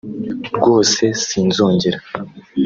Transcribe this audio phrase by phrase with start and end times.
[0.55, 1.99] rwose sinzongera